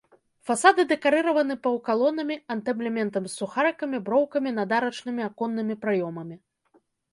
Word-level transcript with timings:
Фасады 0.49 0.81
дэкарыраваны 0.91 1.57
паўкалонамі, 1.65 2.37
антаблементам 2.55 3.23
з 3.29 3.33
сухарыкамі, 3.39 3.97
броўкамі 4.09 4.57
над 4.63 4.69
арачнымі 4.81 5.21
аконнымі 5.29 5.81
праёмамі. 5.87 6.35